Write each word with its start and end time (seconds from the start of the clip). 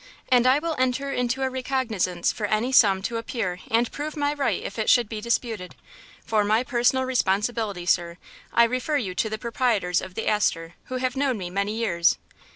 And 0.29 0.47
I 0.47 0.57
will 0.57 0.75
enter 0.79 1.11
into 1.13 1.43
a 1.43 1.49
recognizance 1.51 2.31
for 2.31 2.47
any 2.47 2.71
sum 2.71 3.03
to 3.03 3.17
appear 3.17 3.59
and 3.69 3.91
prove 3.91 4.17
my 4.17 4.33
right 4.33 4.59
if 4.63 4.79
it 4.79 4.89
should 4.89 5.07
be 5.07 5.21
disputed. 5.21 5.75
For 6.25 6.43
my 6.43 6.63
personal 6.63 7.05
responsibility, 7.05 7.85
sir, 7.85 8.17
I 8.51 8.63
refer 8.63 8.97
you 8.97 9.13
to 9.13 9.29
the 9.29 9.37
proprietors 9.37 10.01
of 10.01 10.15
the 10.15 10.27
Astor, 10.27 10.73
who 10.85 10.95
have 10.95 11.15
known 11.15 11.37
me 11.37 11.51
many 11.51 11.75
years." 11.75 12.17